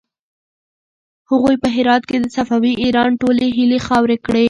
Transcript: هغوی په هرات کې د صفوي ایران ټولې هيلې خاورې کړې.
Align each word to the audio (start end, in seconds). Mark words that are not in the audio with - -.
هغوی 1.29 1.55
په 1.63 1.67
هرات 1.75 2.03
کې 2.09 2.17
د 2.19 2.25
صفوي 2.35 2.73
ایران 2.83 3.11
ټولې 3.21 3.47
هيلې 3.57 3.79
خاورې 3.87 4.17
کړې. 4.25 4.39